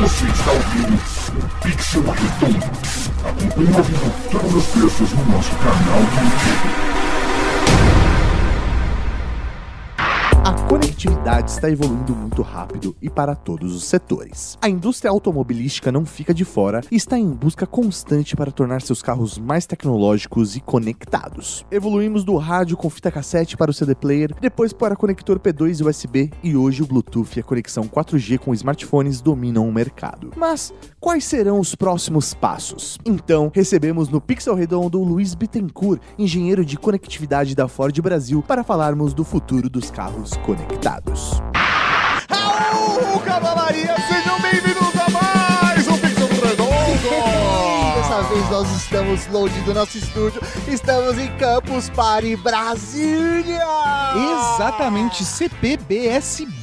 [0.00, 2.66] Você está ouvindo o Pixel Redondo.
[3.24, 6.68] Acompanhe vivo todas as peças no nosso canal do YouTube.
[10.44, 10.52] A
[10.98, 14.58] conectividade está evoluindo muito rápido e para todos os setores.
[14.60, 19.00] A indústria automobilística não fica de fora e está em busca constante para tornar seus
[19.00, 21.64] carros mais tecnológicos e conectados.
[21.70, 25.84] Evoluímos do rádio com fita cassete para o CD player, depois para conector P2 e
[25.84, 30.32] USB e hoje o Bluetooth e a conexão 4G com smartphones dominam o mercado.
[30.36, 32.98] Mas quais serão os próximos passos?
[33.04, 38.64] Então, recebemos no Pixel Redondo o Luiz Bittencourt, engenheiro de conectividade da Ford Brasil, para
[38.64, 41.40] falarmos do futuro dos carros conectados.
[42.28, 46.68] Alô, cavalaria, sejam bem-vindos a mais um Pixel Redondo!
[47.96, 53.62] Dessa vez nós estamos longe do nosso estúdio, estamos em Campus Party, Brasília!
[54.56, 56.58] Exatamente, CPBSB.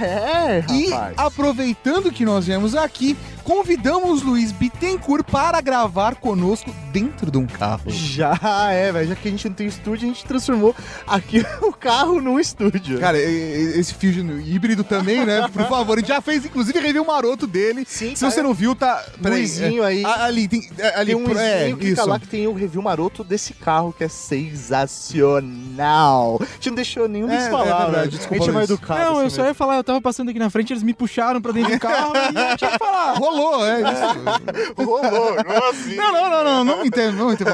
[0.00, 1.14] É, E rapaz.
[1.16, 3.16] aproveitando que nós viemos aqui,
[3.54, 7.82] convidamos Luiz Bittencourt para gravar conosco dentro de um carro.
[7.88, 8.38] Já
[8.72, 9.08] é, velho.
[9.08, 10.72] Já que a gente não tem estúdio, a gente transformou
[11.04, 13.00] aqui o carro num estúdio.
[13.00, 15.48] Cara, esse Fusion híbrido também, né?
[15.52, 17.84] Por favor, a gente já fez, inclusive, review maroto dele.
[17.88, 18.30] Sim, Se cara.
[18.30, 19.04] você não viu, tá.
[19.20, 20.04] Peraí, Luizinho é, aí.
[20.04, 20.70] Ali, tem.
[20.78, 22.08] é, Ali, tem um é, vizinho, clica isso.
[22.08, 26.38] lá que tem o review maroto desse carro que é sensacional.
[26.40, 28.10] A gente não deixou nenhum É, deles é falar, verdade, velho.
[28.10, 28.78] desculpa, A gente é mais Luiz.
[28.80, 29.00] educado.
[29.00, 29.50] Não, eu assim só mesmo.
[29.50, 32.12] ia falar, eu tava passando aqui na frente, eles me puxaram pra dentro do carro
[32.14, 33.14] e eu tinha que falar.
[33.14, 34.74] Rolou, é isso.
[34.84, 35.94] Rolou, não assim.
[35.96, 37.50] Não, não, não, não, não me entendo, não me entendo.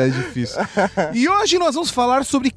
[0.00, 0.60] É difícil.
[1.12, 2.52] E hoje nós vamos falar sobre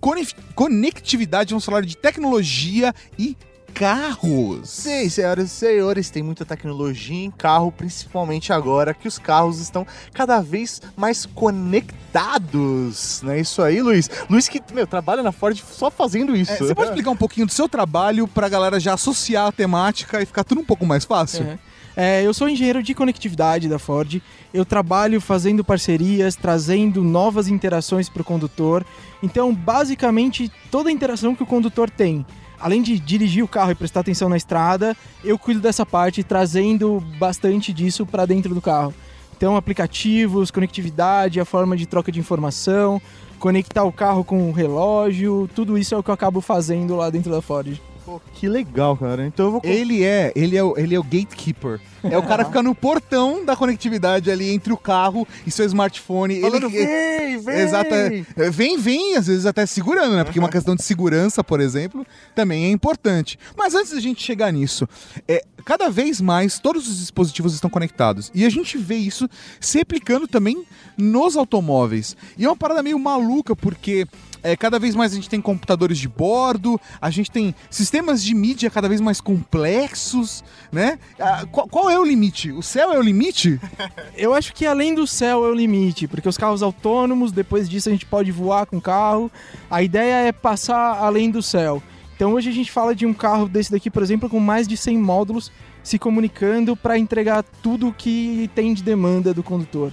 [0.55, 3.35] conectividade, vamos falar de tecnologia e
[3.75, 4.69] carros.
[4.69, 9.85] Sim, senhoras e senhores, tem muita tecnologia em carro, principalmente agora que os carros estão
[10.13, 13.22] cada vez mais conectados.
[13.22, 14.09] Não é isso aí, Luiz?
[14.29, 16.53] Luiz que, meu, trabalha na Ford só fazendo isso.
[16.53, 20.22] É, você pode explicar um pouquinho do seu trabalho pra galera já associar a temática
[20.22, 21.44] e ficar tudo um pouco mais fácil?
[21.45, 21.59] É.
[21.95, 24.22] É, eu sou engenheiro de conectividade da Ford.
[24.53, 28.85] Eu trabalho fazendo parcerias, trazendo novas interações para o condutor.
[29.23, 32.25] Então, basicamente, toda a interação que o condutor tem,
[32.59, 37.01] além de dirigir o carro e prestar atenção na estrada, eu cuido dessa parte, trazendo
[37.17, 38.94] bastante disso para dentro do carro.
[39.38, 43.01] Então, aplicativos, conectividade, a forma de troca de informação,
[43.39, 47.09] conectar o carro com o relógio, tudo isso é o que eu acabo fazendo lá
[47.09, 47.79] dentro da Ford.
[48.05, 49.25] Pô, que legal, cara.
[49.25, 49.61] Então eu vou...
[49.63, 51.81] Ele é, ele é, o, ele é o gatekeeper.
[52.03, 55.66] É o cara que fica no portão da conectividade ali entre o carro e seu
[55.66, 56.39] smartphone.
[56.39, 57.59] Falando, ele, vem, vem!
[57.61, 57.89] Exato.
[57.91, 60.23] é, Vem, vem, às vezes até segurando, né?
[60.23, 62.05] Porque uma questão de segurança, por exemplo,
[62.35, 63.39] também é importante.
[63.57, 64.88] Mas antes da gente chegar nisso,
[65.27, 68.31] é, cada vez mais todos os dispositivos estão conectados.
[68.35, 69.27] E a gente vê isso
[69.59, 70.63] se aplicando também
[70.95, 72.15] nos automóveis.
[72.38, 74.05] E é uma parada meio maluca, porque.
[74.45, 78.35] É, cada vez mais a gente tem computadores de bordo, a gente tem sistemas de
[78.35, 81.00] mídia cada vez mais complexos, né?
[81.19, 82.51] Ah, qual, qual é o limite?
[82.51, 83.59] O céu é o limite?
[84.16, 87.89] Eu acho que além do céu é o limite, porque os carros autônomos, depois disso
[87.89, 89.31] a gente pode voar com o carro.
[89.67, 91.81] A ideia é passar além do céu.
[92.16, 94.77] Então hoje a gente fala de um carro desse daqui, por exemplo, com mais de
[94.77, 95.51] 100 módulos
[95.81, 99.91] se comunicando para entregar tudo que tem de demanda do condutor.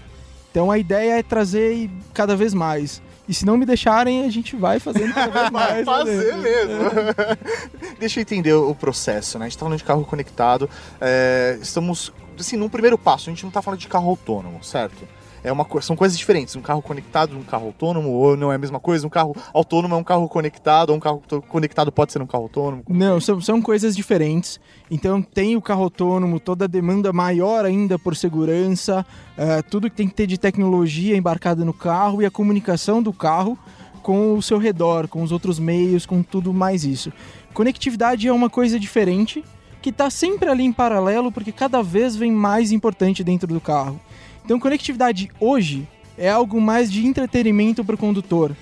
[0.51, 3.01] Então a ideia é trazer cada vez mais.
[3.29, 5.87] E se não me deixarem, a gente vai fazendo cada vez Vai mais.
[5.87, 6.91] lá fazer mesmo.
[7.99, 9.47] Deixa eu entender o processo, né?
[9.47, 10.69] A gente tá falando de carro conectado.
[11.01, 15.07] é, estamos, assim, num primeiro passo, a gente não tá falando de carro autônomo, certo?
[15.45, 16.55] É uma, são coisas diferentes.
[16.55, 19.07] Um carro conectado, um carro autônomo, ou não é a mesma coisa?
[19.07, 22.45] Um carro autônomo é um carro conectado, ou um carro conectado pode ser um carro
[22.45, 22.85] autônomo?
[22.89, 24.61] Não, são, são coisas diferentes.
[24.91, 29.05] Então tem o carro autônomo, toda a demanda maior ainda por segurança,
[29.37, 33.13] eh, tudo que tem que ter de tecnologia embarcada no carro e a comunicação do
[33.13, 33.59] carro
[34.03, 37.13] com o seu redor, com os outros meios, com tudo mais isso.
[37.55, 39.45] Conectividade é uma coisa diferente
[39.81, 44.01] que está sempre ali em paralelo porque cada vez vem mais importante dentro do carro.
[44.45, 45.87] Então conectividade hoje
[46.17, 48.55] é algo mais de entretenimento para o condutor.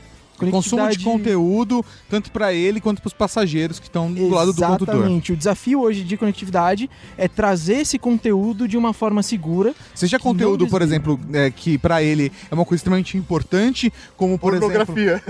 [0.48, 4.62] Consumo de conteúdo, tanto para ele quanto para os passageiros que estão do lado do
[4.62, 4.94] condutor.
[4.94, 5.32] Exatamente.
[5.32, 9.74] O desafio hoje de conectividade é trazer esse conteúdo de uma forma segura.
[9.94, 14.54] Seja conteúdo, por exemplo, é, que para ele é uma coisa extremamente importante, como por
[14.54, 14.70] exemplo.
[14.70, 15.22] Pornografia.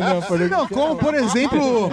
[0.00, 1.90] não, por Não, como por exemplo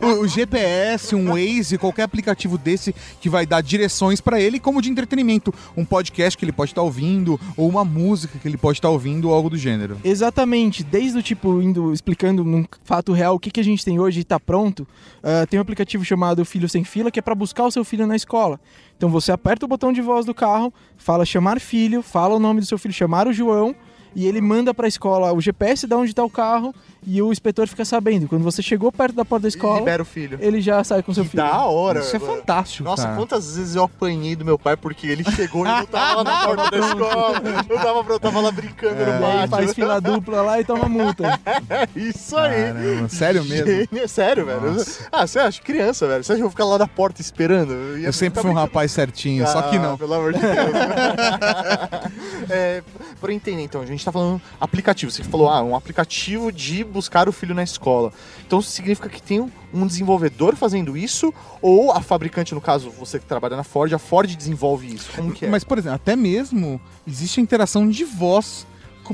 [0.00, 4.80] o, o GPS, um Waze, qualquer aplicativo desse que vai dar direções para ele, como
[4.80, 8.78] de entretenimento, um podcast que ele pode estar ouvindo ou uma música que ele pode
[8.78, 9.98] estar ouvindo ou algo do gênero.
[10.04, 13.98] Exatamente, desde o tipo, indo explicando num fato real o que, que a gente tem
[13.98, 14.86] hoje e tá pronto,
[15.22, 18.06] ah, tem um aplicativo chamado Filho Sem Fila que é para buscar o seu filho
[18.06, 18.60] na escola.
[18.96, 22.60] Então você aperta o botão de voz do carro, fala chamar filho, fala o nome
[22.60, 23.74] do seu filho, chamar o João,
[24.18, 26.74] e ele manda pra escola o GPS de onde tá o carro
[27.06, 28.26] e o inspetor fica sabendo.
[28.26, 30.36] Quando você chegou perto da porta da escola, libera o filho.
[30.42, 31.42] ele já sai com seu Que filho.
[31.44, 32.00] da hora.
[32.00, 32.32] Isso é mano.
[32.36, 33.16] fantástico, Nossa, cara.
[33.16, 36.70] quantas vezes eu apanhei do meu pai porque ele chegou e não tava na porta
[36.70, 37.42] da escola.
[37.68, 39.48] Eu tava, eu tava lá brincando no aí pátio.
[39.48, 41.38] faz fila dupla lá e toma multa.
[41.94, 42.72] Isso aí.
[42.72, 43.66] Caramba, sério mesmo?
[43.66, 44.72] Gênio, sério, velho.
[44.72, 45.06] Nossa.
[45.12, 46.24] Ah, você acha criança, velho?
[46.24, 47.96] Você acha que eu vou ficar lá na porta esperando?
[47.96, 48.66] ia Eu sempre fui um brincando.
[48.72, 49.96] rapaz certinho, só que Ah, não.
[49.96, 50.54] Pelo amor de Deus.
[52.50, 52.82] é,
[53.20, 55.10] pra entender, então, a gente tá falando aplicativo.
[55.12, 58.12] Você falou, ah, um aplicativo de buscar o filho na escola.
[58.46, 61.32] Então significa que tem um- desenvolvedor fazendo isso,
[61.62, 65.10] ou a fabricante, no caso, você que trabalha na Ford, a Ford desenvolve isso.
[65.14, 65.48] Como que é?
[65.48, 68.66] Mas, por exemplo, até mesmo existe a interação de voz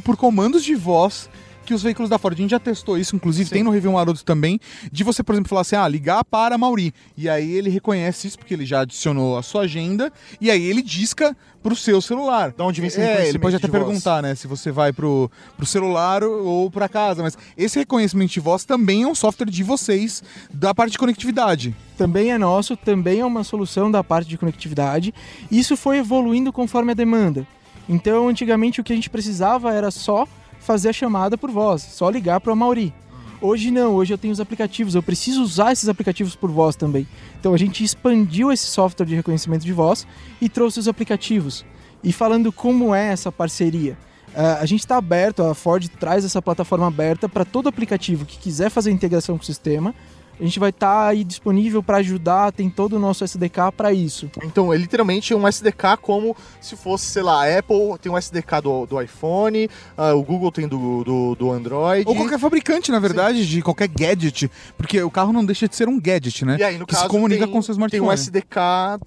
[0.04, 1.28] por comandos de voz
[1.64, 3.54] que os veículos da Ford, a gente já testou isso, inclusive Sim.
[3.54, 4.60] tem no Review Maroto também,
[4.92, 6.92] de você, por exemplo, falar assim, ah, ligar para Mauri.
[7.16, 10.82] E aí ele reconhece isso, porque ele já adicionou a sua agenda, e aí ele
[10.82, 12.52] disca pro seu celular.
[12.52, 13.84] Da onde vem esse É, ele pode até de voz?
[13.84, 18.40] perguntar, né, se você vai pro, pro celular ou pra casa, mas esse reconhecimento de
[18.40, 20.22] voz também é um software de vocês,
[20.52, 21.74] da parte de conectividade.
[21.96, 25.14] também é nosso, também é uma solução da parte de conectividade.
[25.50, 27.46] Isso foi evoluindo conforme a demanda.
[27.88, 30.26] Então, antigamente o que a gente precisava era só
[30.64, 32.92] fazer a chamada por voz, só ligar para o Mauri.
[33.40, 37.06] Hoje não, hoje eu tenho os aplicativos, eu preciso usar esses aplicativos por voz também.
[37.38, 40.06] Então a gente expandiu esse software de reconhecimento de voz
[40.40, 41.64] e trouxe os aplicativos.
[42.02, 43.98] E falando como é essa parceria,
[44.34, 48.38] ah, a gente está aberto, a Ford traz essa plataforma aberta para todo aplicativo que
[48.38, 49.94] quiser fazer integração com o sistema.
[50.38, 54.30] A gente vai estar aí disponível para ajudar, tem todo o nosso SDK para isso.
[54.42, 58.60] Então, é literalmente um SDK como se fosse, sei lá, a Apple tem um SDK
[58.62, 62.08] do, do iPhone, ah, o Google tem do, do, do Android.
[62.08, 65.88] Ou qualquer fabricante, na verdade, de qualquer gadget, porque o carro não deixa de ser
[65.88, 66.56] um gadget, né?
[66.58, 68.08] E aí, no que caso, se comunica tem, com o seu tem smartphone.
[68.08, 68.60] um SDK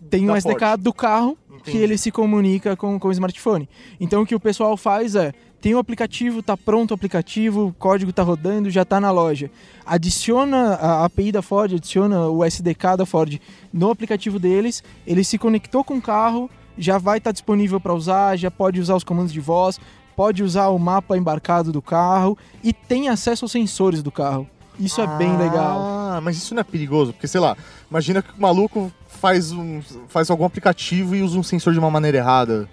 [0.09, 0.81] Tem um SDK Ford.
[0.81, 1.83] do carro que Entendi.
[1.83, 3.67] ele se comunica com, com o smartphone.
[3.99, 7.73] Então o que o pessoal faz é, tem o aplicativo, tá pronto o aplicativo, o
[7.73, 9.49] código tá rodando, já tá na loja.
[9.85, 13.39] Adiciona a API da Ford, adiciona o SDK da Ford
[13.73, 18.37] no aplicativo deles, ele se conectou com o carro, já vai estar disponível para usar,
[18.37, 19.79] já pode usar os comandos de voz,
[20.15, 24.47] pode usar o mapa embarcado do carro e tem acesso aos sensores do carro.
[24.79, 25.79] Isso é bem legal.
[25.81, 27.57] Ah, mas isso não é perigoso, porque sei lá,
[27.89, 31.89] imagina que o maluco faz, um, faz algum aplicativo e usa um sensor de uma
[31.89, 32.69] maneira errada.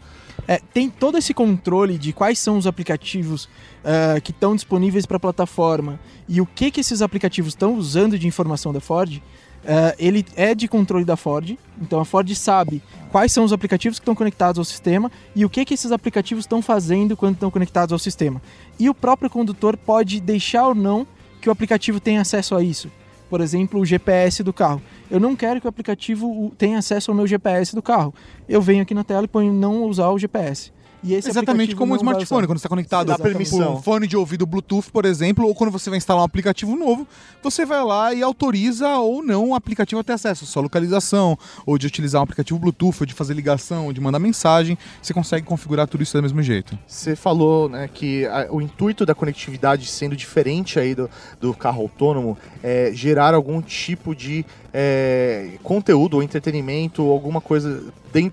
[0.47, 3.49] É, tem todo esse controle de quais são os aplicativos
[3.85, 5.99] ah, que estão disponíveis para a plataforma
[6.29, 9.23] e o que, que esses aplicativos estão usando de informação da Ford.
[9.67, 13.99] ah, ele é de controle da Ford, então a Ford sabe quais são os aplicativos
[13.99, 17.51] que estão conectados ao sistema e o que, que esses aplicativos estão fazendo quando estão
[17.51, 18.43] conectados ao sistema.
[18.79, 21.07] E o próprio condutor pode deixar ou não
[21.41, 22.91] que o aplicativo tenha acesso a isso.
[23.29, 24.83] Por exemplo, o GPS do carro.
[25.11, 28.15] Eu não quero que o aplicativo tenha acesso ao meu GPS do carro.
[28.49, 30.73] Eu venho aqui na tela e ponho não usar o GPS.
[31.07, 33.75] E esse Exatamente como vai smartphone, quando você está conectado por permissão.
[33.75, 37.07] um fone de ouvido Bluetooth, por exemplo, ou quando você vai instalar um aplicativo novo,
[37.43, 41.77] você vai lá e autoriza ou não o aplicativo a ter acesso, sua localização, ou
[41.77, 45.45] de utilizar um aplicativo Bluetooth, ou de fazer ligação, ou de mandar mensagem, você consegue
[45.47, 46.79] configurar tudo isso do mesmo jeito.
[46.87, 51.83] Você falou né, que a- o intuito da conectividade sendo diferente aí do, do carro
[51.83, 54.43] autônomo é gerar algum tipo de
[54.73, 57.85] é, conteúdo ou entretenimento ou alguma coisa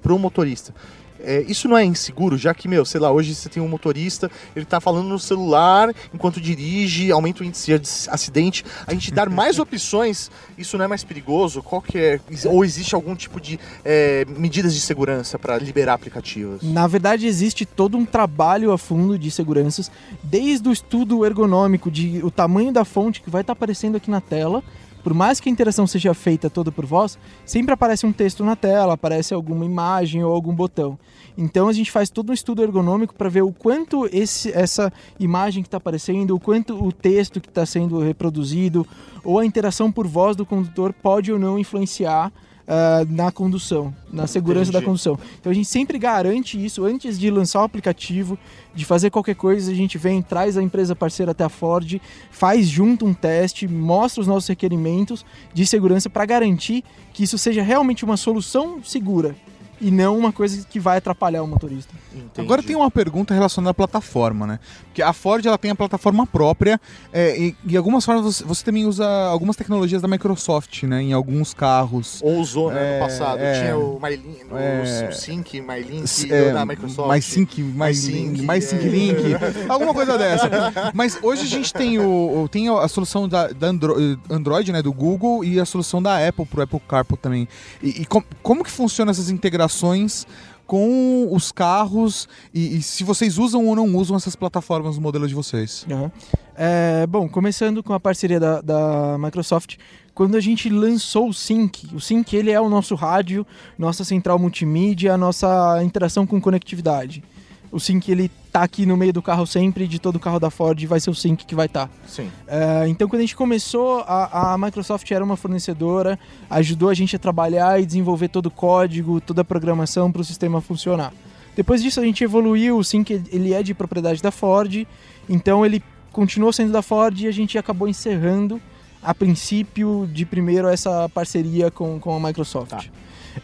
[0.01, 0.74] para o motorista.
[1.23, 4.29] É, isso não é inseguro, já que, meu, sei lá, hoje você tem um motorista,
[4.56, 8.65] ele tá falando no celular enquanto dirige, aumenta o índice de ac- acidente.
[8.88, 11.62] A gente dar mais opções, isso não é mais perigoso?
[11.62, 12.19] Qual que é?
[12.46, 16.62] Ou existe algum tipo de é, medidas de segurança para liberar aplicativos?
[16.63, 19.91] Na verdade, existe todo um trabalho a fundo de seguranças,
[20.24, 24.22] desde o estudo ergonômico de o tamanho da fonte que vai estar aparecendo aqui na
[24.22, 24.63] tela.
[25.03, 28.55] Por mais que a interação seja feita toda por voz, sempre aparece um texto na
[28.55, 30.98] tela, aparece alguma imagem ou algum botão.
[31.38, 35.63] Então a gente faz todo um estudo ergonômico para ver o quanto esse, essa imagem
[35.63, 38.86] que está aparecendo, o quanto o texto que está sendo reproduzido,
[39.24, 42.31] ou a interação por voz do condutor pode ou não influenciar
[42.74, 44.86] ah, na condução, na segurança da Entendi.
[44.86, 45.20] condução.
[45.38, 48.40] Então a gente sempre garante isso antes de lançar o aplicativo,
[48.74, 52.01] de fazer qualquer coisa, a gente vem, traz a empresa parceira até a Ford,
[52.32, 57.62] faz junto um teste, mostra os nossos requerimentos de segurança para garantir que isso seja
[57.62, 59.36] realmente uma solução segura
[59.82, 61.94] e não uma coisa que vai atrapalhar o motorista.
[62.13, 62.30] Entendi.
[62.38, 64.60] Agora tem uma pergunta relacionada à plataforma, né?
[64.91, 66.79] Porque a Ford ela tem a plataforma própria
[67.13, 71.01] é, e, e algumas formas você, você também usa algumas tecnologias da Microsoft, né?
[71.01, 72.19] Em alguns carros.
[72.21, 73.39] Ou usou, né, É, no passado.
[73.39, 73.60] é.
[73.62, 75.07] Tinha o MyLink, o, É.
[75.10, 77.10] o Sync, MyLink É, da Microsoft.
[77.10, 78.89] MySync, Link, mais Sync é.
[78.89, 79.17] Link,
[79.69, 80.50] alguma coisa dessa.
[80.93, 83.95] Mas hoje a gente tem, o, o- tem a solução da, da Andro-
[84.29, 87.48] Android, né, do Google, e a solução da Apple pro Apple CarPlay também.
[87.81, 90.27] E, e com- como que funcionam essas integrações
[90.72, 95.28] com os carros e, e se vocês usam ou não usam essas plataformas no modelo
[95.28, 95.86] de vocês.
[95.92, 96.10] Aham.
[96.56, 99.75] É, bom, começando com a parceria da, da Microsoft,
[100.16, 103.46] quando a gente lançou o Sync, o Sync ele é o nosso rádio,
[103.78, 107.22] nossa central multimídia, a nossa interação com conectividade.
[107.70, 110.84] O Sync ele tá aqui no meio do carro sempre, de todo carro da Ford
[110.86, 111.89] vai ser o Sync que vai estar.
[112.05, 112.29] Sim.
[112.48, 117.15] É, então, quando a gente começou, a, a Microsoft era uma fornecedora, ajudou a gente
[117.15, 121.13] a trabalhar e desenvolver todo o código, toda a programação para o sistema funcionar.
[121.55, 124.86] Depois disso, a gente evoluiu, o Sync ele é de propriedade da Ford,
[125.29, 125.81] então ele
[126.12, 128.62] continuou sendo da Ford e a gente acabou encerrando,
[129.01, 132.70] a princípio, de primeiro, essa parceria com, com a Microsoft.
[132.70, 132.84] Tá.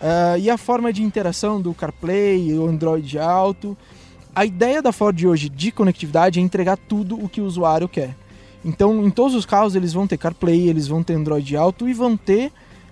[0.01, 3.77] É, e a forma de interação do CarPlay, o Android Auto,
[4.37, 8.15] a ideia da Ford hoje de conectividade é entregar tudo o que o usuário quer.
[8.63, 11.93] Então, em todos os carros, eles vão ter CarPlay, eles vão ter Android Auto e
[11.93, 12.51] vão ter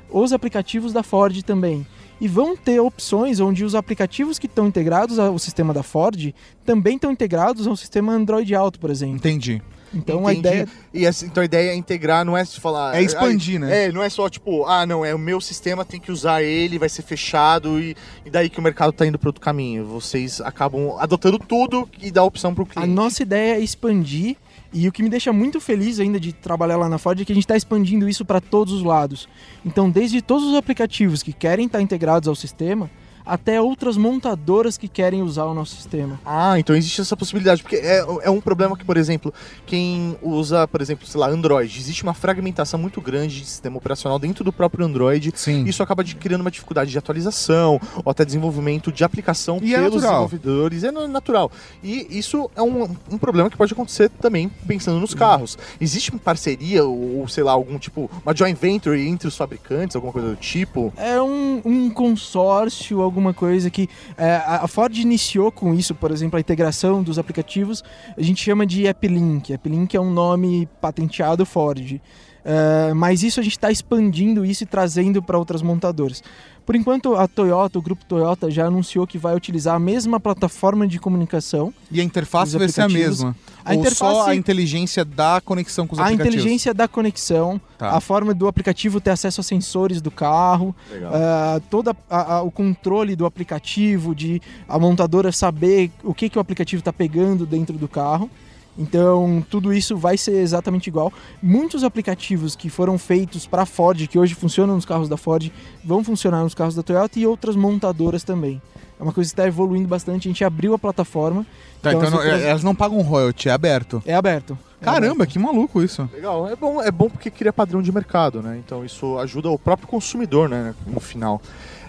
[0.09, 1.85] os aplicativos da Ford também.
[2.19, 6.33] E vão ter opções onde os aplicativos que estão integrados ao sistema da Ford
[6.65, 9.17] também estão integrados ao sistema Android Auto, por exemplo.
[9.17, 9.61] Entendi.
[9.95, 10.47] Então, a Entendi.
[10.47, 12.95] ideia E assim, então a ideia é integrar, não é se falar.
[12.95, 13.85] É expandir, ah, né?
[13.85, 16.77] É, não é só tipo, ah, não, é o meu sistema, tem que usar ele,
[16.77, 19.85] vai ser fechado e, e daí que o mercado tá indo para outro caminho.
[19.85, 22.89] Vocês acabam adotando tudo e dá opção pro A cliente.
[22.89, 24.35] nossa ideia é expandir
[24.73, 27.31] e o que me deixa muito feliz ainda de trabalhar lá na Ford é que
[27.31, 29.29] a gente está expandindo isso para todos os lados.
[29.65, 32.91] Então, desde todos os aplicativos que querem estar integrados ao sistema,
[33.25, 36.19] até outras montadoras que querem usar o nosso sistema.
[36.25, 37.61] Ah, então existe essa possibilidade.
[37.63, 39.33] Porque é, é um problema que, por exemplo,
[39.65, 44.19] quem usa, por exemplo, sei lá, Android, existe uma fragmentação muito grande de sistema operacional
[44.19, 45.31] dentro do próprio Android.
[45.35, 45.63] Sim.
[45.65, 49.77] Isso acaba de- criando uma dificuldade de atualização ou até desenvolvimento de aplicação E é
[49.77, 50.25] pelos natural.
[50.25, 50.83] desenvolvedores.
[50.83, 51.51] É na- natural.
[51.83, 55.57] E isso é um, um problema que pode acontecer também pensando nos carros.
[55.79, 60.13] Existe uma parceria ou, sei lá, algum tipo, uma joint venture entre os fabricantes, alguma
[60.13, 60.93] coisa do tipo?
[60.97, 63.87] É um, um consórcio, alguma coisa que.
[64.17, 67.83] é, a Ford iniciou com isso, por exemplo, a integração dos aplicativos,
[68.17, 69.53] a gente chama de AppLink.
[69.53, 72.01] AppLink é um nome patenteado Ford.
[72.47, 76.21] É, mas isso a gente está expandindo isso e trazendo para outras montadoras.
[76.65, 80.87] Por enquanto, a Toyota, o grupo Toyota, já anunciou que vai utilizar a mesma plataforma
[80.87, 81.71] de comunicação.
[81.91, 83.35] E a interface vai ser a mesma.
[83.63, 86.35] A Ou só interface- a inteligência da conexão com os a aplicativos.
[86.35, 87.91] inteligência da conexão, Tá.
[87.91, 91.11] a forma do aplicativo ter acesso a sensores do carro, Legal.
[91.13, 91.95] ah, todo
[92.43, 97.45] o controle do aplicativo, de a montadora saber o que, que o aplicativo está pegando
[97.45, 98.29] dentro do carro.
[98.77, 101.11] Então, tudo isso vai ser exatamente igual.
[101.41, 105.49] Muitos aplicativos que foram feitos para a Ford, que hoje funcionam nos carros da Ford,
[105.83, 108.61] vão funcionar nos carros da Toyota e outras montadoras também.
[108.99, 110.27] É uma coisa que está evoluindo bastante.
[110.27, 111.45] A gente abriu a plataforma.
[111.81, 114.01] Tá, Então, então não- outras- elas não pagam royalty, é aberto.
[114.05, 114.57] É aberto.
[114.81, 116.09] É Caramba, que maluco isso.
[116.13, 118.61] Legal, é bom, é bom porque cria padrão de mercado, né?
[118.63, 120.73] Então isso ajuda o próprio consumidor, né?
[120.85, 121.41] No final.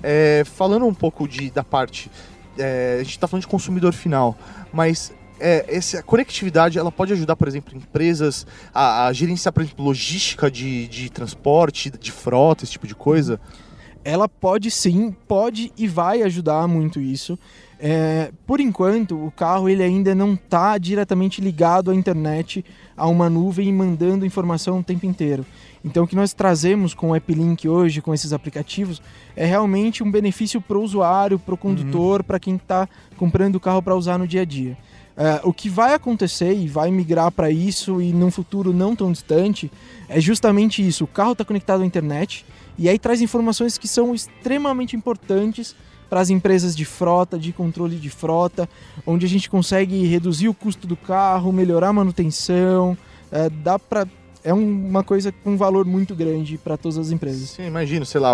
[0.02, 2.10] É, falando um pouco de, da parte,
[2.58, 4.36] é, a gente está falando de consumidor final,
[4.72, 9.84] mas é, essa conectividade ela pode ajudar, por exemplo, empresas a, a gerenciar, por exemplo,
[9.84, 13.40] logística de, de transporte, de frota, esse tipo de coisa.
[14.04, 17.38] ela pode sim, pode e vai ajudar muito isso.
[17.78, 22.64] É, por enquanto, o carro ele ainda não está diretamente ligado à internet,
[22.96, 25.44] a uma nuvem e mandando informação o tempo inteiro.
[25.84, 29.02] Então, o que nós trazemos com o AppLink hoje, com esses aplicativos,
[29.36, 33.60] é realmente um benefício para o usuário, para o condutor, para quem está comprando o
[33.60, 34.76] carro para usar no dia a dia.
[35.16, 39.10] É, o que vai acontecer e vai migrar para isso e num futuro não tão
[39.10, 39.70] distante
[40.08, 41.04] é justamente isso.
[41.04, 42.44] O carro está conectado à internet
[42.78, 45.74] e aí traz informações que são extremamente importantes
[46.10, 48.68] para as empresas de frota, de controle de frota,
[49.06, 52.96] onde a gente consegue reduzir o custo do carro, melhorar a manutenção,
[53.32, 54.06] é, dá para
[54.44, 57.50] é um- uma coisa com valor muito grande para todas as empresas.
[57.50, 58.32] Sim, imagino, sei lá,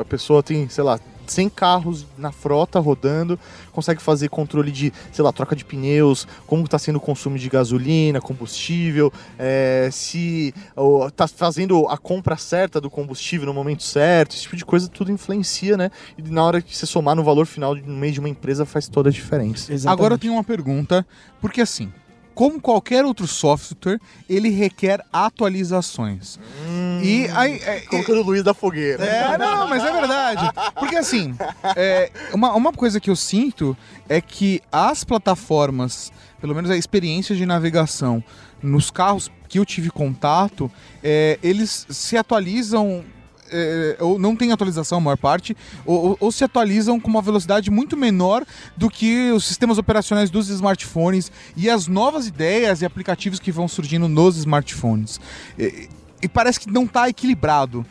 [0.00, 0.98] a pessoa tem, sei lá,
[1.32, 3.38] 100 carros na frota rodando,
[3.72, 7.48] consegue fazer controle de, sei lá, troca de pneus, como está sendo o consumo de
[7.48, 10.54] gasolina, combustível, é, se
[11.08, 15.10] está fazendo a compra certa do combustível no momento certo, esse tipo de coisa tudo
[15.10, 15.90] influencia, né?
[16.16, 18.88] E na hora que você somar no valor final no meio de uma empresa faz
[18.88, 19.72] toda a diferença.
[19.72, 19.98] Exatamente.
[19.98, 21.06] Agora eu tenho uma pergunta,
[21.40, 21.92] porque assim,
[22.34, 26.38] como qualquer outro software, ele requer atualizações.
[27.02, 27.60] E aí.
[27.64, 29.04] é- Colocando o Luiz da fogueira.
[29.04, 30.50] É, não, mas é verdade.
[30.74, 31.34] Porque assim,
[31.76, 33.76] é, uma, uma coisa que eu sinto
[34.08, 38.22] é que as plataformas, pelo menos a experiência de navegação
[38.62, 40.70] nos carros que eu tive contato,
[41.02, 43.04] é, eles se atualizam.
[43.52, 47.22] É, ou não tem atualização a maior parte, ou, ou- ou se atualizam com uma
[47.22, 48.44] velocidade muito menor
[48.76, 53.68] do que os sistemas operacionais dos smartphones e as novas ideias e aplicativos que vão
[53.68, 55.20] surgindo nos smartphones.
[55.58, 55.88] E,
[56.22, 57.84] e parece que não está equilibrado.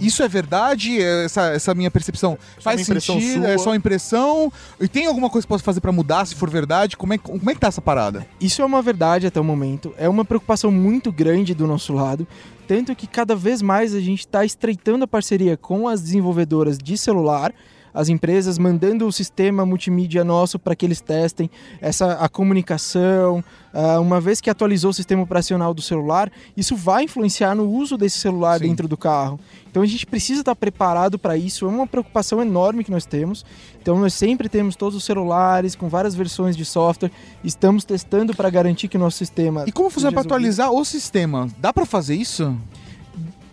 [0.00, 1.00] Isso é verdade?
[1.00, 3.42] É Essa, essa minha percepção faz uma impressão sentido?
[3.42, 3.50] sua?
[3.50, 4.52] É só impressão?
[4.80, 6.96] E tem alguma coisa que posso fazer pra mudar, se for verdade?
[6.96, 8.26] Como é, como é que tá essa parada?
[8.40, 9.94] Isso é uma verdade até o momento.
[9.98, 12.26] É uma preocupação muito grande do nosso lado.
[12.66, 16.96] Tanto que cada vez mais a gente está estreitando a parceria com as desenvolvedoras de
[16.96, 17.52] celular,
[17.94, 21.48] as empresas mandando o sistema multimídia nosso para que eles testem
[21.80, 23.42] essa a comunicação.
[23.72, 27.96] Ah, uma vez que atualizou o sistema operacional do celular, isso vai influenciar no uso
[27.96, 28.68] desse celular Sim.
[28.68, 29.38] dentro do carro.
[29.70, 31.64] Então a gente precisa estar preparado para isso.
[31.64, 33.44] É uma preocupação enorme que nós temos.
[33.80, 37.10] Então nós sempre temos todos os celulares com várias versões de software.
[37.42, 40.84] Estamos testando para garantir que o nosso sistema E como funciona pra seja atualizar o
[40.84, 41.48] sistema?
[41.58, 42.56] Dá pra fazer isso?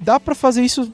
[0.02, 0.92] dá para fazer isso.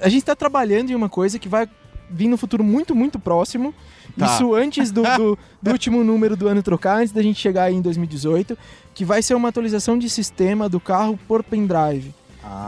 [0.00, 1.68] A gente está trabalhando em uma coisa que vai
[2.12, 3.74] vir no futuro muito, muito próximo.
[4.18, 4.26] Tá.
[4.26, 7.74] Isso antes do, do- do último número do ano trocar, antes da gente chegar aí
[7.74, 8.56] em 2018,
[8.94, 12.14] que vai ser uma atualização de sistema do carro por pendrive.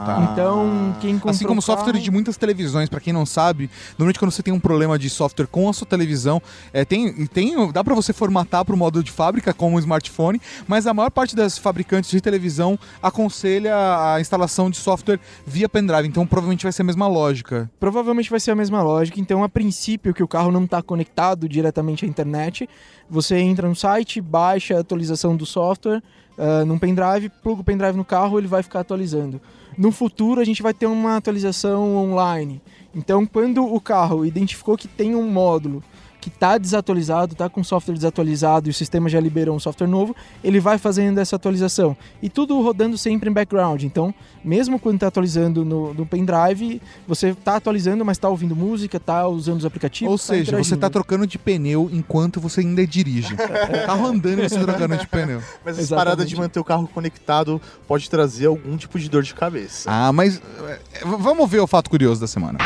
[0.07, 0.31] Ah.
[0.33, 3.71] Então, quem comprou Assim como o software carro- de muitas televisões, pra quem não sabe,
[3.99, 6.41] normalmente quando você tem um problema de software com a sua televisão,
[6.73, 10.87] é, tem, tem, dá pra você formatar pro modo de fábrica como um smartphone, mas
[10.87, 13.75] a maior parte das fabricantes de televisão aconselha
[14.15, 17.71] a instalação de software via pendrive, então provavelmente vai ser a mesma lógica.
[17.79, 19.21] Provavelmente vai ser a mesma lógica.
[19.21, 22.69] Então, a princípio, que o carro não está conectado diretamente à internet,
[23.09, 26.03] você entra no site, baixa a atualização do software
[26.39, 29.41] ah, num pendrive, pluga o pendrive no carro, ele vai ficar atualizando.
[29.77, 32.61] No futuro, a gente vai ter uma atualização online.
[32.95, 35.83] Então, quando o carro identificou que tem um módulo
[36.25, 40.17] que está desatualizado, está com software desatualizado e o sistema já liberou um software novo,
[40.43, 41.95] ele vai fazendo essa atualização.
[42.23, 43.83] E tudo rodando sempre em background.
[43.83, 48.97] Então, mesmo quando está atualizando no, no pendrive, você está atualizando, mas está ouvindo música,
[48.97, 50.13] está usando os aplicativos.
[50.13, 50.91] Ou tá seja, você tá interagindo.
[50.91, 53.37] trocando de pneu enquanto você ainda dirige.
[53.85, 55.43] Carro andando e você trocando de pneu.
[55.63, 56.07] Mas essa Exatamente.
[56.07, 59.91] parada de manter o carro conectado pode trazer algum tipo de dor de cabeça.
[59.91, 62.59] Ah, mas é, vamos ver o fato curioso da semana.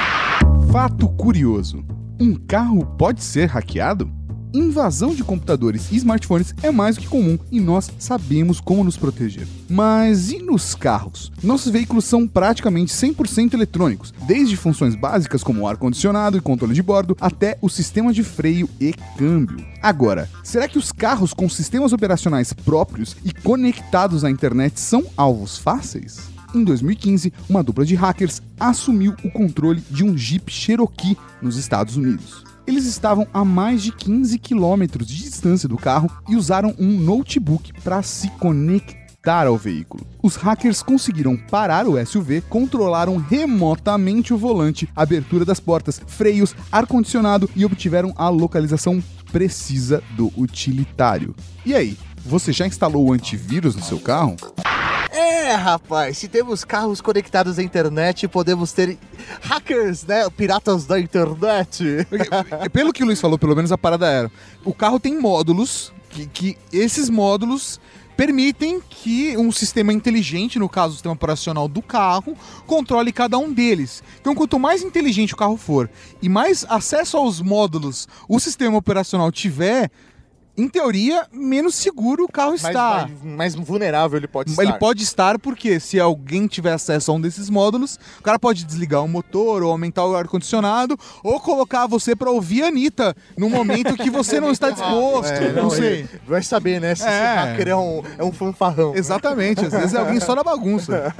[0.70, 1.84] Fato curioso:
[2.20, 4.10] um carro pode ser hackeado?
[4.52, 8.96] Invasão de computadores e smartphones é mais do que comum e nós sabemos como nos
[8.96, 9.46] proteger.
[9.68, 11.30] Mas e nos carros?
[11.42, 17.16] Nossos veículos são praticamente 100% eletrônicos, desde funções básicas como ar-condicionado e controle de bordo
[17.20, 19.64] até o sistema de freio e câmbio.
[19.82, 25.58] Agora, será que os carros com sistemas operacionais próprios e conectados à internet são alvos
[25.58, 26.37] fáceis?
[26.54, 31.96] Em 2015, uma dupla de hackers assumiu o controle de um Jeep Cherokee nos Estados
[31.96, 32.42] Unidos.
[32.66, 37.72] Eles estavam a mais de 15 quilômetros de distância do carro e usaram um notebook
[37.82, 40.06] para se conectar ao veículo.
[40.22, 47.48] Os hackers conseguiram parar o SUV, controlaram remotamente o volante, abertura das portas, freios, ar-condicionado
[47.54, 51.34] e obtiveram a localização precisa do utilitário.
[51.64, 54.36] E aí, você já instalou o antivírus no seu carro?
[55.10, 58.98] É, rapaz, se temos carros conectados à internet, podemos ter
[59.40, 60.28] hackers, né?
[60.30, 62.06] Piratas da internet.
[62.72, 64.30] Pelo que o Luiz falou, pelo menos a parada era.
[64.64, 67.80] O carro tem módulos que, que esses módulos
[68.18, 73.52] permitem que um sistema inteligente, no caso o sistema operacional do carro, controle cada um
[73.52, 74.02] deles.
[74.20, 75.88] Então, quanto mais inteligente o carro for
[76.20, 79.88] e mais acesso aos módulos o sistema operacional tiver,
[80.58, 83.08] em teoria, menos seguro o carro Mais, está.
[83.22, 84.62] mais, mais vulnerável ele pode estar.
[84.62, 88.64] Ele pode estar porque se alguém tiver acesso a um desses módulos, o cara pode
[88.64, 93.48] desligar o motor ou aumentar o ar-condicionado ou colocar você pra ouvir a Anitta no
[93.48, 95.32] momento que você não está disposto.
[95.32, 96.00] É, não, sei.
[96.00, 96.94] ele Vai saber, né?
[96.94, 97.06] Se É.
[97.06, 98.94] esse hacker é um, é um fanfarrão.
[98.96, 101.14] Exatamente, às vezes é alguém só na bagunça.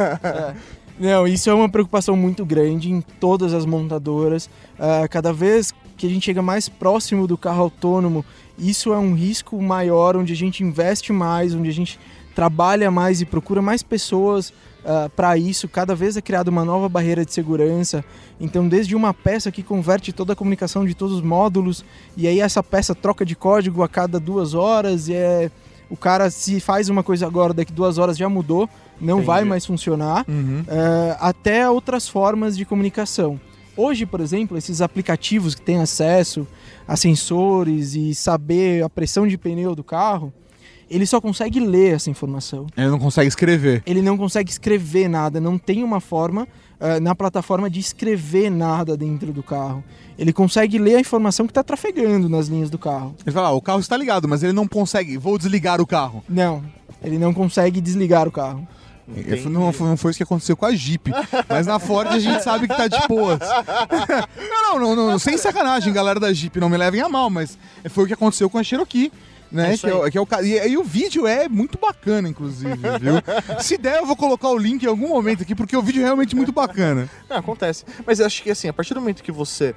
[0.99, 4.51] Não, isso é uma preocupação muito grande em todas as montadoras.
[4.79, 8.25] Ah, cada vez que a gente chega mais próximo do carro autônomo,
[8.59, 11.99] isso é um risco maior, onde a gente investe mais, onde a gente
[12.35, 14.53] trabalha mais e procura mais pessoas
[15.17, 15.69] para isso.
[15.69, 18.05] Cada vez é criada uma nova barreira de segurança.
[18.41, 21.85] Então, desde uma peça que converte toda a comunicação de todos os módulos,
[22.17, 25.51] e aí essa peça troca de código a cada duas horas, e é.
[25.91, 28.69] O cara, se faz uma coisa agora, daqui duas horas já mudou,
[29.01, 29.27] não Entendi.
[29.27, 30.63] vai mais funcionar Uhum.
[30.69, 33.41] eh, até outras formas de comunicação.
[33.79, 36.45] Hoje, por exemplo, esses aplicativos que têm acesso
[36.87, 40.33] a sensores e saber a pressão de pneu do carro,
[40.91, 42.67] ele só consegue ler essa informação.
[42.77, 43.85] Ele não consegue escrever.
[43.87, 46.49] Ele não consegue escrever nada, não tem uma forma
[46.81, 49.85] eh, na plataforma de escrever nada dentro do carro.
[50.19, 53.15] Ele consegue ler a informação que está trafegando nas linhas do carro.
[53.25, 56.25] Ele fala, ah, o carro está ligado, mas ele não consegue, vou desligar o carro.
[56.29, 56.65] Não,
[57.01, 58.67] ele não consegue desligar o carro.
[59.17, 59.49] Entendi.
[59.49, 61.11] Não, foi- não foi isso que aconteceu com a Jeep.
[61.49, 63.39] Mas na Ford a gente sabe que tá de boas.
[64.37, 67.57] não, não, não, não, sem sacanagem, galera da Jeep, não me levem a mal, mas
[67.91, 69.11] foi o que aconteceu com a Cherokee.
[69.51, 69.75] Né?
[69.75, 72.75] isso que, é, que é o ca- e, e o vídeo é muito bacana, inclusive,
[73.01, 73.15] viu?
[73.61, 76.05] Se der, eu vou colocar o link em algum momento aqui, porque o vídeo é
[76.05, 77.09] realmente muito bacana.
[77.29, 77.85] Não, acontece.
[78.07, 79.75] Mas eu acho que assim, a partir do momento que você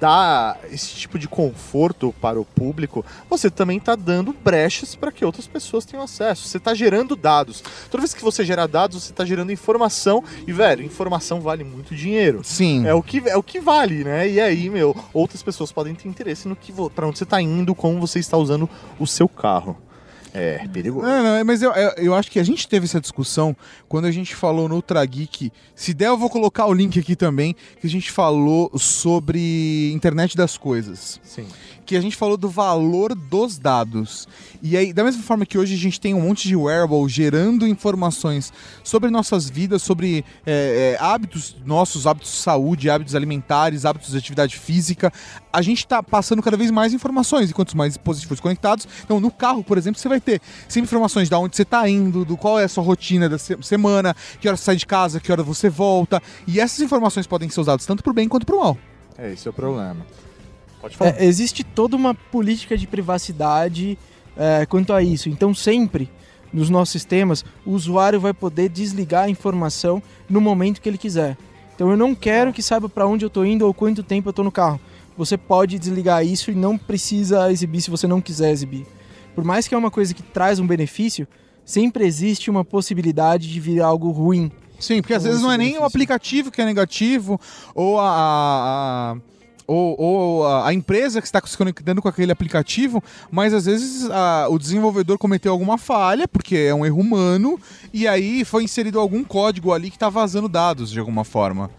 [0.00, 5.24] dá esse tipo de conforto para o público, você também está dando brechas para que
[5.24, 6.48] outras pessoas tenham acesso.
[6.48, 7.62] Você está gerando dados.
[7.90, 10.22] Toda vez que você gera dados, você está gerando informação.
[10.46, 12.40] E, velho, informação vale muito dinheiro.
[12.42, 12.86] Sim.
[12.86, 14.28] É o, que, é o que vale, né?
[14.28, 17.74] E aí, meu, outras pessoas podem ter interesse no que pra onde você tá indo,
[17.74, 19.76] como você está usando o seu carro.
[20.34, 21.06] É, perigoso.
[21.06, 23.56] Não, não, mas eu, eu, eu acho que a gente teve essa discussão
[23.88, 25.50] quando a gente falou no Ultra Geek.
[25.74, 30.36] Se der, eu vou colocar o link aqui também, que a gente falou sobre internet
[30.36, 31.20] das coisas.
[31.24, 31.46] Sim.
[31.88, 34.28] Que a gente falou do valor dos dados.
[34.62, 37.66] E aí, da mesma forma que hoje a gente tem um monte de wearable gerando
[37.66, 38.52] informações
[38.84, 44.18] sobre nossas vidas, sobre é, é, hábitos nossos, hábitos de saúde, hábitos alimentares, hábitos de
[44.18, 45.10] atividade física,
[45.50, 47.48] a gente está passando cada vez mais informações.
[47.48, 51.30] E quantos mais dispositivos conectados, então no carro, por exemplo, você vai ter sempre informações
[51.30, 54.46] de onde você está indo, do qual é a sua rotina da se- semana, que
[54.46, 56.22] hora você sai de casa, que hora você volta.
[56.46, 58.76] E essas informações podem ser usadas tanto para o bem quanto para o mal.
[59.16, 60.04] É, esse é o problema.
[60.80, 61.10] Pode falar.
[61.20, 63.98] É, existe toda uma política de privacidade
[64.36, 65.28] é, quanto a isso.
[65.28, 66.10] Então, sempre
[66.52, 71.36] nos nossos sistemas, o usuário vai poder desligar a informação no momento que ele quiser.
[71.74, 74.30] Então, eu não quero que saiba para onde eu estou indo ou quanto tempo eu
[74.30, 74.80] estou no carro.
[75.16, 78.86] Você pode desligar isso e não precisa exibir se você não quiser exibir.
[79.34, 81.26] Por mais que é uma coisa que traz um benefício,
[81.64, 84.50] sempre existe uma possibilidade de vir algo ruim.
[84.80, 87.40] Sim, porque às vezes não é nem o aplicativo que é negativo,
[87.74, 88.08] ou a.
[88.10, 89.16] a- a-
[89.68, 93.00] ou, ou a a empresa que está se conectando com aquele aplicativo,
[93.30, 97.60] mas às vezes a- o desenvolvedor cometeu alguma falha, porque é um erro humano,
[97.92, 101.70] e aí foi inserido algum código ali que está vazando dados de alguma forma.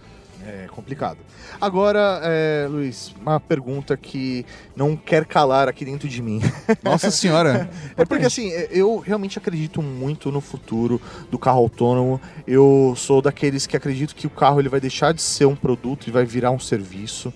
[0.46, 1.18] É complicado.
[1.62, 6.42] Agora, é, Luiz, uma pergunta que não quer calar aqui dentro de mim.
[6.82, 7.70] Nossa senhora.
[7.98, 12.20] É porque assim, eu realmente acredito muito no futuro do carro autônomo.
[12.48, 16.08] Eu sou daqueles que acredito que o carro ele vai deixar de ser um produto
[16.08, 17.34] e vai virar um serviço.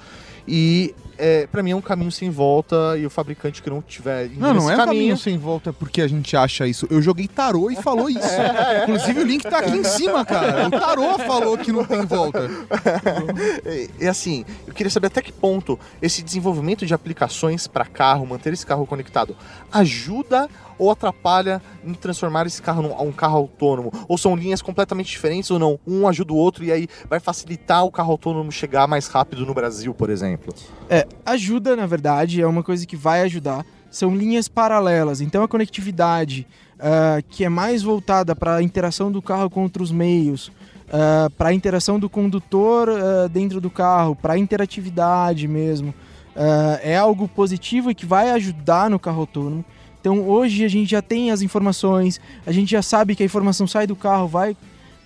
[0.48, 4.30] E é, para mim é um caminho sem volta e o fabricante que não tiver
[4.36, 6.88] Não, não é um caminho sem volta porque a gente acha isso.
[6.90, 8.28] Eu joguei tarô e falou isso.
[8.84, 10.68] Inclusive o link tá aqui em cima, cara.
[10.68, 12.50] O tarô falou que não tem volta.
[13.66, 18.26] É, é assim, eu queria saber até que ponto esse desenvolvimento de aplicações para carro,
[18.26, 19.36] manter esse carro conectado,
[19.72, 23.92] ajuda ou atrapalha em transformar esse carro num um carro autônomo?
[24.08, 25.80] Ou são linhas completamente diferentes ou não?
[25.86, 29.54] Um ajuda o outro e aí vai facilitar o carro autônomo chegar mais rápido no
[29.54, 30.54] Brasil, por exemplo?
[30.90, 33.66] É, ajuda, na verdade, é uma coisa que vai ajudar.
[33.90, 35.22] São linhas paralelas.
[35.22, 36.48] Então a conectividade,
[36.80, 40.52] ah, que é mais voltada para a interação do carro com outros meios,
[41.38, 45.94] para a interação do condutor ah, dentro do carro, para a interatividade mesmo,
[46.36, 49.66] ah, é algo positivo e que vai ajudar no carro autônomo.
[50.04, 53.66] Então hoje a gente já tem as informações, a gente já sabe que a informação
[53.66, 54.54] sai do carro, vai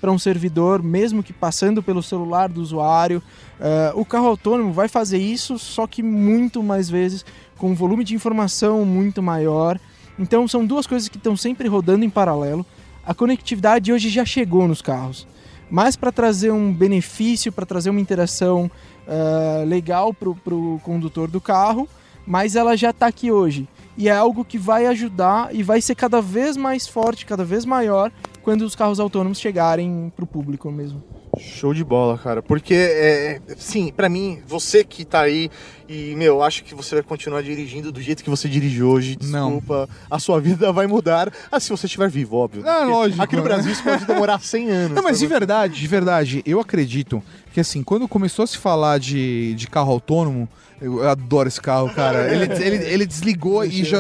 [0.02, 3.22] para um servidor, mesmo que passando pelo celular do usuário.
[3.62, 7.24] Ah, o carro autônomo vai fazer isso, só que muito mais vezes,
[7.60, 9.80] com um volume de informação muito maior.
[10.18, 12.66] Então são duas coisas que estão sempre rodando em paralelo.
[13.06, 15.28] A conectividade hoje já chegou nos carros,
[15.70, 18.72] mas para trazer um benefício, para trazer uma interação
[19.08, 21.88] ah, legal para o condutor do carro,
[22.26, 23.68] mas ela já está aqui hoje.
[23.98, 27.66] E é algo que vai ajudar e vai ser cada vez mais forte, cada vez
[27.66, 28.12] maior,
[28.44, 31.04] quando os carros autônomos chegarem para o público mesmo.
[31.40, 32.42] Show de bola, cara.
[32.42, 35.50] Porque, é, sim, pra mim, você que tá aí
[35.88, 39.18] e, meu, acho que você vai continuar dirigindo do jeito que você dirige hoje.
[39.22, 39.52] Não.
[39.58, 41.32] Desculpa, a sua vida vai mudar.
[41.52, 42.64] Ah, se você estiver vivo, óbvio.
[42.66, 43.48] Ah, Porque lógico, Aqui no né?
[43.50, 44.96] Brasil isso pode demorar 100 anos.
[44.96, 47.22] Não, mas de verdade, de verdade, eu acredito
[47.54, 50.48] que assim, quando começou a se falar de, de carro autônomo,
[50.82, 52.34] eu, adoro esse carro, cara.
[52.34, 53.98] Ele, ele, ele desligou e já,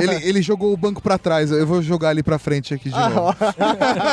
[0.00, 1.50] ele, ele jogou o banco pra trás.
[1.50, 3.34] Eu vou jogar ali pra frente aqui de novo.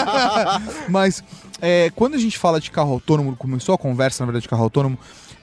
[0.90, 1.24] Mas
[1.62, 4.64] é, quando a gente fala de carro autônomo, começou a conversa, na verdade, de carro
[4.64, 4.98] autônomo,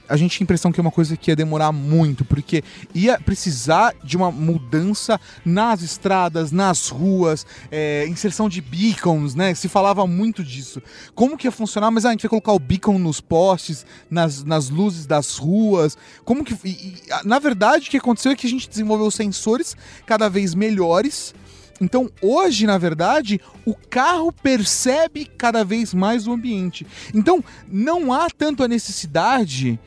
[0.07, 2.63] a gente tinha a impressão que é uma coisa que ia demorar muito, porque
[2.93, 9.53] ia precisar de uma mudança nas estradas, nas ruas, é, inserção de beacons, né?
[9.55, 10.81] Se falava muito disso.
[11.13, 11.91] Como que ia funcionar?
[11.91, 15.97] Mas ah, a gente vai colocar o beacon nos postes, nas, nas luzes das ruas.
[16.23, 16.55] Como que.
[16.63, 20.53] e- e, na verdade, o que aconteceu é que a gente desenvolveu sensores cada vez
[20.53, 21.33] melhores.
[21.81, 26.87] Então, hoje, na verdade, o carro percebe cada vez mais o ambiente.
[27.13, 29.77] Então, não há tanto a necessidade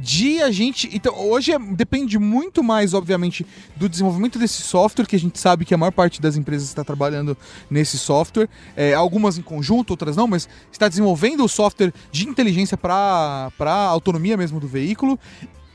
[0.00, 0.88] de a gente.
[0.92, 5.64] Então, hoje é- depende muito mais, obviamente, do desenvolvimento desse software, que a gente sabe
[5.64, 7.36] que a maior parte das empresas está trabalhando
[7.70, 8.48] nesse software.
[8.76, 13.86] É, algumas em conjunto, outras não, mas está desenvolvendo o software de inteligência para a
[13.86, 15.18] autonomia mesmo do veículo.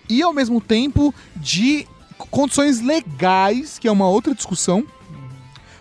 [0.08, 1.88] E ao mesmo tempo de
[2.30, 4.86] condições legais, que é uma outra discussão,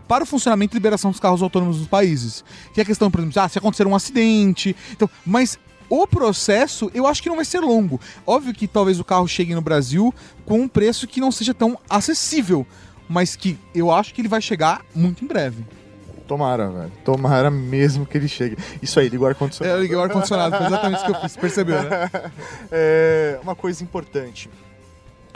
[0.09, 2.45] para o funcionamento e liberação dos carros autônomos nos países.
[2.75, 4.75] Que é a questão, por exemplo, ah, se acontecer um acidente.
[4.91, 5.57] Então, mas
[5.91, 8.01] o processo, eu acho que não vai ser longo.
[8.27, 10.15] Óbvio que talvez o carro chegue no Brasil
[10.47, 12.65] com um preço que não seja tão acessível,
[13.09, 15.65] mas que eu acho que ele vai chegar muito em breve.
[16.29, 16.93] Tomara, velho.
[17.05, 18.57] Tomara mesmo que ele chegue.
[18.81, 19.77] Isso aí, liga o É, ar-condicionado.
[19.77, 22.09] eu liguei o ar-condicionado, foi exatamente isso que eu fiz, percebeu, né?
[22.71, 24.49] É, uma coisa importante.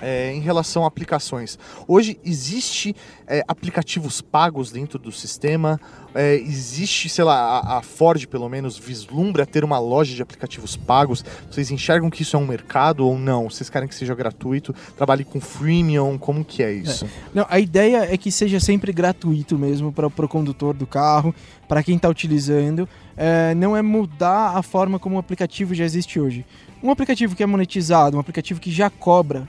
[0.01, 1.59] É, em relação a aplicações.
[1.87, 2.95] Hoje existe
[3.27, 5.81] é, aplicativos pagos dentro do sistema.
[6.15, 10.77] É, existe, sei lá, a, a Ford pelo menos vislumbra ter uma loja de aplicativos
[10.77, 11.25] pagos.
[11.51, 13.51] Vocês enxergam que isso é um mercado ou não?
[13.51, 14.75] Vocês querem que seja gratuito?
[14.97, 16.19] Trabalhe com freemium?
[16.19, 17.09] Como que é isso?
[17.35, 21.35] Não, a ideia é que seja sempre gratuito mesmo para o condutor do carro,
[21.69, 22.89] para quem está utilizando.
[23.17, 26.45] É, não é mudar a forma como o aplicativo já existe hoje.
[26.83, 29.49] Um aplicativo que é monetizado, um aplicativo que já cobra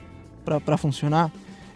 [0.60, 1.30] para funcionar,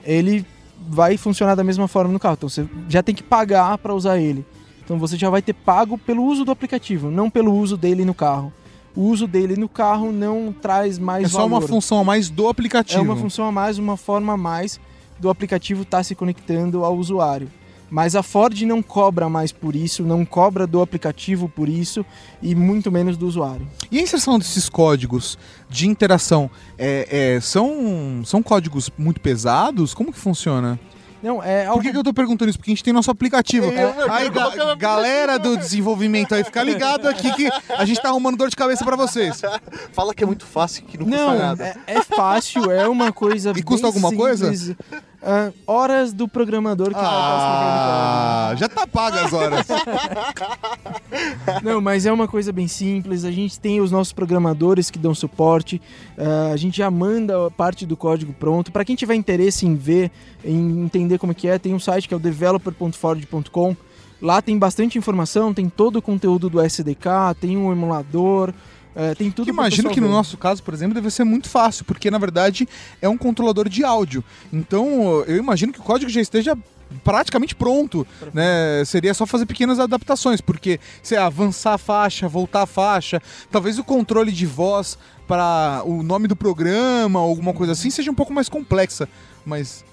[0.05, 0.45] ele
[0.89, 2.35] vai funcionar da mesma forma no carro.
[2.39, 4.45] Então você já tem que pagar para usar ele.
[4.85, 8.15] Então você já vai ter pago pelo uso do aplicativo, não pelo uso dele no
[8.15, 8.53] carro.
[8.97, 11.69] O uso dele no carro não traz mais É só uma valor.
[11.69, 12.99] função a mais do aplicativo.
[12.99, 14.81] É uma função a mais, uma forma a mais
[15.19, 17.49] do aplicativo estar se conectando ao usuário.
[17.91, 22.07] Mas a Ford não cobra mais por isso, não cobra do aplicativo por isso
[22.41, 23.67] e muito menos do usuário.
[23.91, 25.37] E a inserção desses códigos
[25.69, 26.49] de interação
[26.79, 29.93] é, é, são, são códigos muito pesados?
[29.93, 30.79] Como que funciona?
[31.23, 32.59] Não, é Por que, que eu tô perguntando isso?
[32.59, 33.67] Porque a gente tem nosso aplicativo.
[33.67, 38.09] Eu- aí, eu- ga- galera do desenvolvimento aí, fica ligado aqui que a gente tá
[38.09, 39.43] arrumando dor de cabeça pra vocês.
[39.93, 41.77] Fala que é muito fácil que não, custa Não, nada.
[41.87, 44.75] é, é fácil, é uma coisa E custa bem alguma coisa?
[45.23, 49.67] Ah, horas do programador que Ah, já tá paga as horas.
[51.63, 53.25] Não, mas é uma coisa bem simples.
[53.25, 55.81] A gente tem os nossos programadores que dão suporte.
[56.19, 58.73] ah, a gente já manda parte do código pronto.
[58.73, 60.11] Para quem tiver interesse em ver,
[60.45, 63.77] em entender como que é, tem um site que é o developer.ford.com.
[64.23, 68.53] Lá tem bastante informação, tem todo o conteúdo do SDK, tem um emulador,
[68.95, 70.13] ah, tem tudo Que imagino que no ver.
[70.13, 72.69] nosso caso, por exemplo, deve ser muito fácil, porque na verdade
[73.01, 74.25] é um controlador de áudio.
[74.53, 76.57] Então eu imagino que o código já esteja
[77.05, 78.85] praticamente pronto, né?
[78.85, 83.85] Seria só fazer pequenas adaptações, porque se avançar a faixa, voltar a faixa, talvez o
[83.85, 88.33] controle de voz para o nome do programa ou alguma coisa assim seja um pouco
[88.33, 89.09] mais complexa,
[89.47, 89.85] mas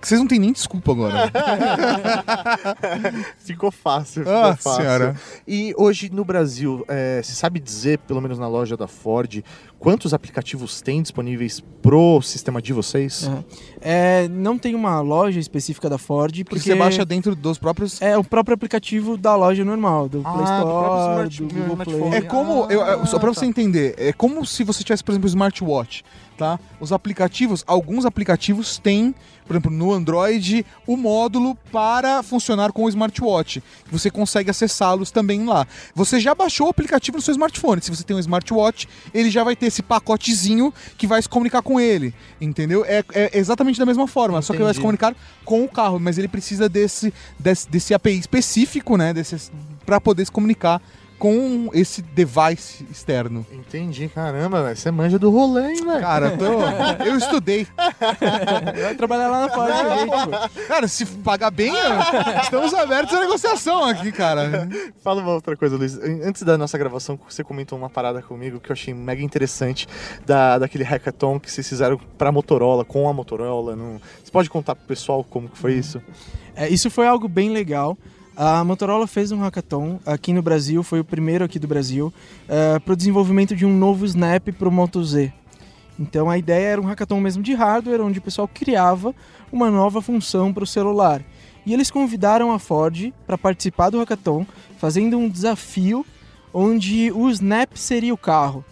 [0.00, 1.30] vocês não têm nem desculpa agora.
[3.38, 4.82] Ficou fácil, ficou Ah, fácil.
[4.82, 5.16] senhora.
[5.46, 9.42] E hoje no Brasil, é, você sabe dizer, pelo menos na loja da Ford,
[9.82, 13.24] quantos aplicativos tem disponíveis pro sistema de vocês?
[13.24, 13.44] Aham.
[13.80, 18.00] É, não tem uma loja específica da Ford, Porque porque você baixa dentro dos próprios
[18.00, 21.48] é o próprio aplicativo da loja normal, do Ah, Play do próprio Store, smart- do
[21.48, 22.10] Google smartphone.
[22.10, 22.18] Play.
[22.18, 23.46] É como, eu- eu- só pra Ah, você tá.
[23.46, 26.04] entender, é como se você tivesse, por exemplo, o smartwatch,
[26.38, 26.60] tá?
[26.78, 29.12] Os aplicativos, alguns aplicativos têm,
[29.44, 33.60] por exemplo, no Android, o módulo para funcionar com o smartwatch.
[33.90, 35.66] Você consegue acessá-los também lá.
[35.92, 37.82] Você já baixou o aplicativo no seu smartphone.
[37.82, 41.62] Se você tem um smartwatch, ele já vai ter esse pacotezinho que vai se comunicar
[41.62, 42.84] com ele, entendeu?
[42.86, 44.98] É, é exatamente da mesma forma, só que ele vai se Entendi.
[44.98, 49.50] comunicar com o carro, mas ele precisa desse, desse, desse API específico, né, desse,
[49.84, 50.80] para poder se comunicar
[51.22, 53.46] com esse device externo.
[53.52, 54.76] Entendi, caramba, velho.
[54.76, 56.00] Você manja do rolê, hein, velho?
[56.00, 56.44] Cara, tô-
[57.06, 57.64] eu estudei.
[58.82, 59.60] Vai trabalhar lá na pô.
[60.66, 61.72] Cara, se pagar bem,
[62.42, 64.68] estamos abertos à negociação aqui, cara.
[65.00, 65.96] Fala uma outra coisa, Luiz.
[65.96, 69.86] Antes da nossa gravação, você comentou uma parada comigo que eu achei mega interessante
[70.26, 73.76] da, daquele hackathon que vocês fizeram pra Motorola, com a Motorola.
[73.76, 74.00] No...
[74.24, 76.02] Você pode contar pro pessoal como que foi isso?
[76.56, 77.96] É, isso foi algo bem legal.
[78.36, 82.12] A Motorola fez um hackathon aqui no Brasil, foi o primeiro aqui do Brasil,
[82.84, 85.32] para o desenvolvimento de um novo Snap para o Moto Z.
[86.00, 89.14] Então a ideia era um hackathon mesmo de hardware, onde o pessoal criava
[89.52, 91.22] uma nova função para o celular.
[91.66, 94.46] E eles convidaram a Ford para participar do hackathon,
[94.78, 96.04] fazendo um desafio
[96.52, 98.64] onde o Snap seria o carro.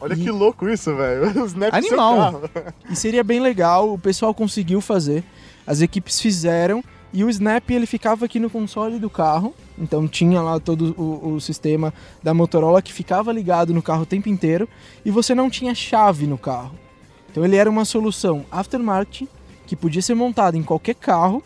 [0.00, 1.26] Olha E- que louco isso, velho.
[1.44, 2.16] Os Snap seu Animal.
[2.16, 2.72] carro.
[2.88, 5.24] E seria bem legal, o pessoal conseguiu fazer,
[5.66, 10.42] as equipes fizeram, e o Snap ele ficava aqui no console do carro, então tinha
[10.42, 11.92] lá todo o, o sistema
[12.22, 14.68] da Motorola que ficava ligado no carro o tempo inteiro,
[15.04, 16.74] e você não tinha chave no carro.
[17.30, 19.28] Então ele era uma solução aftermarket,
[19.66, 21.42] que podia ser montada em qualquer carro,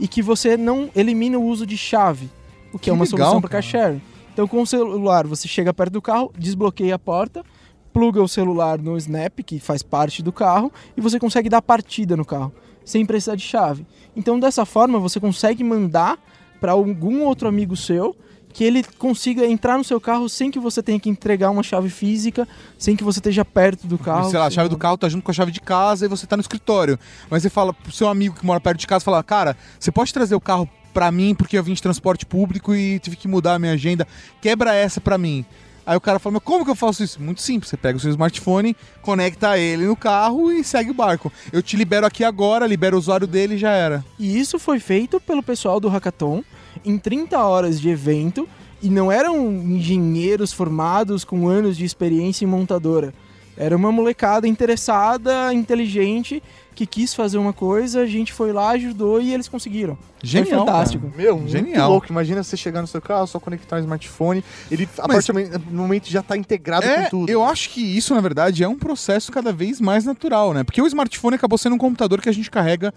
[0.00, 2.30] e que você não elimina o uso de chave,
[2.72, 4.00] o que, Que é uma legal, solução para car sharing.
[4.32, 7.44] Então com o celular você chega perto do carro, desbloqueia a porta,
[7.92, 12.16] pluga o celular no Snap, que faz parte do carro, e você consegue dar partida
[12.16, 12.52] no carro,
[12.84, 13.86] sem precisar de chave.
[14.16, 16.18] Então, dessa forma, você consegue mandar
[16.60, 18.16] para algum outro amigo seu
[18.52, 21.88] que ele consiga entrar no seu carro sem que você tenha que entregar uma chave
[21.88, 22.46] física,
[22.78, 24.30] sem que você esteja perto do carro.
[24.30, 26.26] Sei lá, a chave do carro tá junto com a chave de casa e você
[26.26, 26.98] tá no escritório.
[27.30, 30.12] Mas você fala pro seu amigo que mora perto de casa, fala, cara, você pode
[30.12, 33.54] trazer o carro pra mim porque eu vim de transporte público e tive que mudar
[33.54, 34.06] a minha agenda.
[34.40, 35.44] Quebra essa pra mim.
[35.84, 37.20] Aí o cara fala, mas como que eu faço isso?
[37.20, 41.32] Muito simples, você pega o seu smartphone, conecta ele no carro e segue o barco.
[41.52, 44.04] Eu te libero aqui agora, libero o usuário dele e já era.
[44.18, 46.44] E isso foi feito pelo pessoal do Hackathon
[46.84, 48.48] em 30 horas de evento
[48.80, 53.12] e não eram engenheiros formados com anos de experiência em montadora.
[53.56, 56.42] Era uma molecada interessada, inteligente,
[56.74, 59.96] que quis fazer uma coisa, a gente foi lá, ajudou e eles conseguiram.
[60.22, 61.12] Genial, foi fantástico.
[61.16, 61.90] Meu, muito Genial.
[61.90, 62.06] louco.
[62.10, 65.72] Imagina você chegar no seu carro, só conectar um smartphone, ele a Mas- partir do
[65.74, 67.30] momento já tá integrado É, com tudo.
[67.30, 70.64] eu acho que isso, na verdade, é um processo cada vez mais natural, né?
[70.64, 72.92] Porque o smartphone acabou sendo um computador que a gente carrega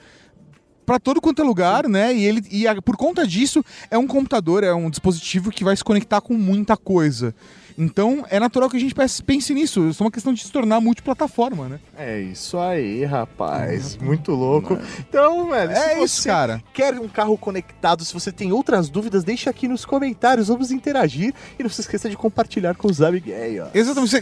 [0.86, 2.14] pra todo quanto é lugar, né?
[2.16, 5.76] E ele e a- por conta disso é um computador, é um dispositivo que vai
[5.76, 7.34] se conectar com muita coisa.
[7.78, 9.22] Então é natural que a gente pense-
[9.54, 9.88] nisso.
[9.90, 11.80] Isso é uma questão de se tornar multiplataforma, né?
[11.98, 13.98] É isso aí, rapaz.
[13.98, 14.78] Muito louco.
[15.00, 16.64] Então, velho, É isso, cara.
[16.74, 21.34] quer um carro conectado, se você tem outras dúvidas, deixa aqui nos comentários, vamos interagir.
[21.60, 23.68] E não se esqueça de compartilhar com os amiguinhos.
[23.74, 24.10] Exatamente.
[24.12, 24.22] Você-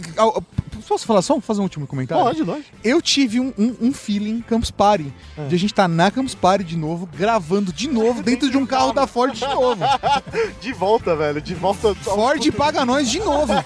[0.88, 1.40] Posso falar só?
[1.40, 2.24] Fazer um último comentário?
[2.24, 2.76] Pode, lógico.
[2.82, 5.12] Eu tive um, um, um feeling Campus Party.
[5.36, 5.46] É.
[5.46, 8.66] De a gente tá na Campus Party de novo, gravando de novo dentro de um
[8.66, 9.82] carro da Ford de novo.
[10.60, 11.40] De volta, velho.
[11.40, 11.94] De volta.
[11.94, 13.52] Ford paga nós de novo.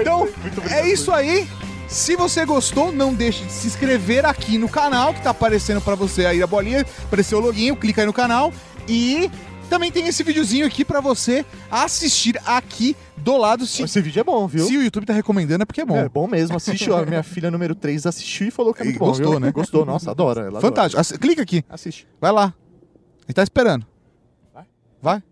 [0.00, 0.28] então,
[0.70, 1.48] é isso aí.
[1.88, 5.94] Se você gostou, não deixe de se inscrever aqui no canal, que tá aparecendo pra
[5.94, 8.52] você aí a bolinha, apareceu o login, clica aí no canal
[8.88, 9.30] e
[9.72, 13.66] também tem esse videozinho aqui pra você assistir aqui do lado.
[13.66, 14.66] Se, Esse vídeo é bom, viu?
[14.66, 15.96] se o YouTube tá recomendando é porque é bom.
[15.96, 16.56] É bom mesmo.
[16.56, 17.04] Assiste, ó.
[17.06, 19.06] Minha filha número 3 assistiu e falou que é E muito bom.
[19.06, 19.40] gostou, viu?
[19.40, 19.50] né?
[19.50, 20.50] Gostou, nossa, adora.
[20.60, 21.00] Fantástico.
[21.00, 21.74] Assi- clica aqui, Adora.
[21.74, 22.06] Assiste.
[22.20, 22.52] vai lá.
[23.26, 23.86] Ele tá esperando.
[24.52, 24.64] Vai.
[25.00, 25.22] Vai.